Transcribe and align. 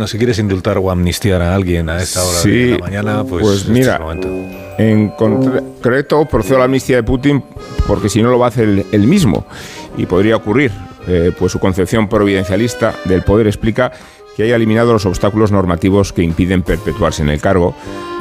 No, 0.00 0.06
si 0.06 0.16
quieres 0.16 0.38
indultar 0.38 0.78
o 0.78 0.90
amnistiar 0.90 1.42
a 1.42 1.54
alguien 1.54 1.90
a 1.90 2.00
esta 2.00 2.24
hora 2.24 2.40
de 2.42 2.70
la 2.70 2.78
mañana, 2.78 3.22
pues, 3.22 3.42
pues 3.42 3.56
este 3.58 3.70
mira, 3.70 4.00
en 4.78 5.10
concreto 5.10 6.24
procedo 6.24 6.56
a 6.56 6.58
la 6.60 6.64
amnistía 6.64 6.96
de 6.96 7.02
Putin 7.02 7.44
porque 7.86 8.08
si 8.08 8.22
no 8.22 8.30
lo 8.30 8.38
va 8.38 8.46
a 8.46 8.48
hacer 8.48 8.86
él, 8.90 9.06
mismo 9.06 9.44
y 9.98 10.06
podría 10.06 10.36
ocurrir, 10.36 10.72
eh, 11.06 11.32
pues 11.38 11.52
su 11.52 11.58
concepción 11.58 12.08
providencialista 12.08 12.94
del 13.04 13.24
poder 13.24 13.46
explica 13.46 13.92
que 14.34 14.44
haya 14.44 14.56
eliminado 14.56 14.94
los 14.94 15.04
obstáculos 15.04 15.52
normativos 15.52 16.14
que 16.14 16.22
impiden 16.22 16.62
perpetuarse 16.62 17.20
en 17.20 17.28
el 17.28 17.42
cargo. 17.42 17.76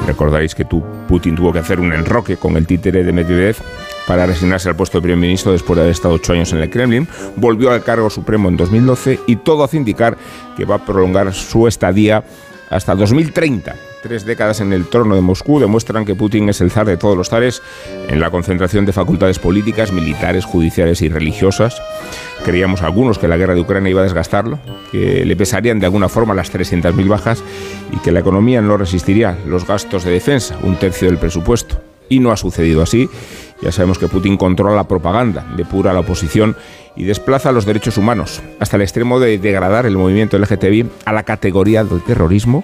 Recordaréis 0.06 0.56
que 0.56 0.66
tú, 0.66 0.84
Putin 1.08 1.38
tuvo 1.38 1.54
que 1.54 1.60
hacer 1.60 1.80
un 1.80 1.94
enroque 1.94 2.36
con 2.36 2.58
el 2.58 2.68
títere 2.68 3.06
de 3.06 3.14
Medvedev 3.14 3.56
para 4.10 4.26
resignarse 4.26 4.68
al 4.68 4.76
puesto 4.76 4.98
de 4.98 5.04
primer 5.04 5.20
ministro 5.20 5.52
después 5.52 5.76
de 5.76 5.82
haber 5.82 5.92
estado 5.92 6.16
ocho 6.16 6.34
años 6.34 6.52
en 6.52 6.58
el 6.58 6.72
Kremlin. 6.72 7.08
Volvió 7.36 7.70
al 7.70 7.84
cargo 7.84 8.10
supremo 8.10 8.50
en 8.50 8.58
2012 8.58 9.20
y 9.28 9.36
todo 9.36 9.64
hace 9.64 9.78
indicar 9.78 10.18
que 10.58 10.66
va 10.66 10.78
a 10.78 10.84
prolongar 10.84 11.32
su 11.32 11.68
estadía 11.68 12.24
hasta 12.72 12.96
2030. 12.96 13.76
Tres 14.02 14.26
décadas 14.26 14.62
en 14.62 14.74
el 14.74 14.88
trono 14.88 15.14
de 15.14 15.22
Moscú 15.22 15.60
demuestran 15.60 16.06
que 16.06 16.16
Putin 16.16 16.50
es 16.50 16.60
el 16.60 16.72
zar 16.72 16.88
de 16.88 16.98
todos 16.98 17.16
los 17.16 17.30
zares 17.30 17.62
en 18.08 18.20
la 18.20 18.32
concentración 18.32 18.84
de 18.84 18.94
facultades 18.94 19.38
políticas, 19.38 19.92
militares, 19.92 20.44
judiciales 20.44 21.04
y 21.04 21.10
religiosas. 21.10 21.80
Creíamos 22.44 22.82
algunos 22.82 23.20
que 23.20 23.28
la 23.28 23.38
guerra 23.38 23.54
de 23.54 23.62
Ucrania 23.62 23.92
iba 23.92 24.02
a 24.02 24.06
desgastarlo, 24.06 24.58
que 24.92 25.24
le 25.24 25.36
pesarían 25.36 25.80
de 25.80 25.86
alguna 25.86 26.10
forma 26.10 26.34
las 26.34 26.52
300.000 26.52 27.08
bajas 27.08 27.44
y 27.92 28.00
que 28.00 28.12
la 28.12 28.22
economía 28.22 28.60
no 28.60 28.76
resistiría 28.76 29.38
los 29.46 29.68
gastos 29.68 30.04
de 30.04 30.10
defensa, 30.10 30.58
un 30.64 30.78
tercio 30.78 31.10
del 31.10 31.20
presupuesto. 31.20 31.89
Y 32.10 32.20
no 32.20 32.32
ha 32.32 32.38
sucedido 32.38 32.82
así 32.82 33.10
ya 33.62 33.72
sabemos 33.72 34.00
que 34.00 34.08
Putin 34.08 34.38
controla 34.38 34.76
la 34.76 34.88
propaganda, 34.88 35.46
depura 35.58 35.92
la 35.92 36.00
oposición 36.00 36.56
y 36.96 37.04
desplaza 37.04 37.52
los 37.52 37.66
derechos 37.66 37.98
humanos, 37.98 38.42
hasta 38.60 38.78
el 38.78 38.82
extremo 38.82 39.20
de 39.20 39.38
degradar 39.38 39.86
el 39.86 39.98
movimiento 39.98 40.38
LGTBI 40.38 40.90
a 41.06 41.14
la 41.14 41.24
categoría 41.24 41.84
del 41.84 42.02
terrorismo, 42.02 42.64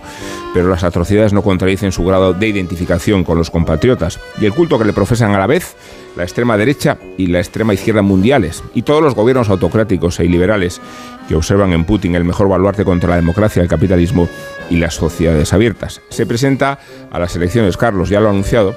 pero 0.54 0.70
las 0.70 0.84
atrocidades 0.84 1.34
no 1.34 1.41
contradicen 1.41 1.91
su 1.91 2.05
grado 2.05 2.34
de 2.34 2.48
identificación 2.48 3.24
con 3.24 3.37
los 3.37 3.52
compatriotas 3.52 4.20
y 4.40 4.46
el 4.46 4.54
culto 4.54 4.77
que 4.79 4.85
le 4.85 4.93
profesan 4.93 5.35
a 5.35 5.40
la 5.40 5.48
vez 5.48 5.76
la 6.15 6.24
extrema 6.24 6.57
derecha 6.57 6.98
y 7.18 7.27
la 7.27 7.40
extrema 7.40 7.74
izquierda 7.74 8.02
mundiales, 8.02 8.63
y 8.74 8.84
todos 8.84 9.04
los 9.04 9.15
gobiernos 9.15 9.49
autocráticos 9.49 10.20
e 10.20 10.26
iliberales 10.26 10.82
que 11.27 11.35
observan 11.35 11.74
en 11.74 11.84
Putin 11.84 12.15
el 12.15 12.24
mejor 12.24 12.48
baluarte 12.48 12.85
contra 12.85 13.09
la 13.09 13.15
democracia, 13.18 13.62
el 13.62 13.68
capitalismo 13.68 14.30
y 14.70 14.77
las 14.77 14.96
sociedades 14.96 15.52
abiertas. 15.52 16.02
Se 16.09 16.26
presenta 16.26 16.80
a 17.12 17.20
las 17.20 17.35
elecciones, 17.35 17.76
Carlos 17.76 18.09
ya 18.09 18.21
lo 18.21 18.27
ha 18.27 18.32
anunciado, 18.32 18.76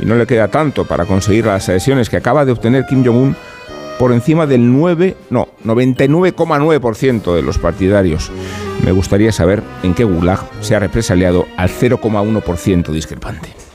y 0.00 0.06
no 0.06 0.14
le 0.16 0.26
queda 0.26 0.48
tanto 0.48 0.84
para 0.84 1.04
conseguir 1.04 1.46
las 1.46 1.68
adhesiones 1.68 2.08
que 2.08 2.16
acaba 2.16 2.44
de 2.44 2.52
obtener 2.52 2.86
Kim 2.86 3.04
Jong-un 3.04 3.36
por 3.98 4.12
encima 4.12 4.46
del 4.46 4.72
9, 4.72 5.16
no, 5.30 5.48
99,9% 5.64 7.34
de 7.34 7.42
los 7.42 7.58
partidarios. 7.58 8.30
Me 8.84 8.92
gustaría 8.92 9.32
saber 9.32 9.62
en 9.82 9.94
qué 9.94 10.04
gulag 10.04 10.40
se 10.60 10.76
ha 10.76 10.78
represaliado 10.78 11.46
al 11.56 11.68
0,1% 11.68 12.92
discrepante. 12.92 13.67